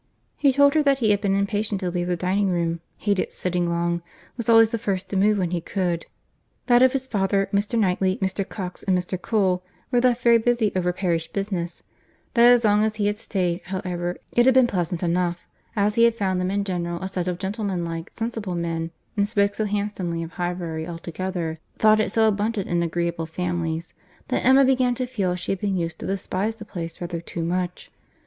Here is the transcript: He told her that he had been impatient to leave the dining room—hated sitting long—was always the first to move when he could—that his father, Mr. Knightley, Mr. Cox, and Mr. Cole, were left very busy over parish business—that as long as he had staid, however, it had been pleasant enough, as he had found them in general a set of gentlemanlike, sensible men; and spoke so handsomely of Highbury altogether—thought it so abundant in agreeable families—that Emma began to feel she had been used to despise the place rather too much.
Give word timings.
He 0.35 0.51
told 0.51 0.73
her 0.73 0.81
that 0.81 0.97
he 0.97 1.11
had 1.11 1.21
been 1.21 1.35
impatient 1.35 1.79
to 1.81 1.91
leave 1.91 2.07
the 2.07 2.15
dining 2.17 2.49
room—hated 2.49 3.31
sitting 3.31 3.69
long—was 3.69 4.49
always 4.49 4.71
the 4.71 4.79
first 4.79 5.11
to 5.11 5.15
move 5.15 5.37
when 5.37 5.51
he 5.51 5.61
could—that 5.61 6.81
his 6.91 7.05
father, 7.05 7.47
Mr. 7.53 7.77
Knightley, 7.77 8.17
Mr. 8.19 8.43
Cox, 8.49 8.81
and 8.81 8.97
Mr. 8.97 9.21
Cole, 9.21 9.61
were 9.91 9.99
left 10.01 10.23
very 10.23 10.39
busy 10.39 10.71
over 10.75 10.91
parish 10.91 11.27
business—that 11.31 12.43
as 12.43 12.63
long 12.65 12.83
as 12.83 12.95
he 12.95 13.05
had 13.05 13.19
staid, 13.19 13.61
however, 13.65 14.17
it 14.31 14.45
had 14.47 14.55
been 14.55 14.65
pleasant 14.65 15.03
enough, 15.03 15.47
as 15.75 15.93
he 15.93 16.05
had 16.05 16.15
found 16.15 16.41
them 16.41 16.49
in 16.49 16.63
general 16.63 16.99
a 17.03 17.07
set 17.07 17.27
of 17.27 17.37
gentlemanlike, 17.37 18.09
sensible 18.15 18.55
men; 18.55 18.89
and 19.15 19.27
spoke 19.27 19.53
so 19.53 19.65
handsomely 19.65 20.23
of 20.23 20.31
Highbury 20.31 20.87
altogether—thought 20.87 21.99
it 21.99 22.11
so 22.11 22.27
abundant 22.27 22.67
in 22.67 22.81
agreeable 22.81 23.27
families—that 23.27 24.43
Emma 24.43 24.65
began 24.65 24.95
to 24.95 25.05
feel 25.05 25.35
she 25.35 25.51
had 25.51 25.59
been 25.59 25.77
used 25.77 25.99
to 25.99 26.07
despise 26.07 26.55
the 26.55 26.65
place 26.65 26.99
rather 26.99 27.21
too 27.21 27.43
much. 27.43 27.91